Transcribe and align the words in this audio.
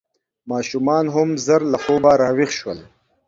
ماشومان 0.51 1.05
هم 1.15 1.29
ژر 1.45 1.61
له 1.71 1.77
خوبه 1.83 2.11
راویښ 2.21 2.51
شول. 2.59 2.79